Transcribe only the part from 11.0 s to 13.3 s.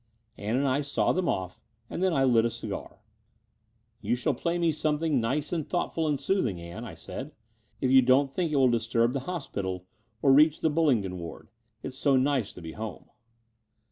ward. It's so nice to be home."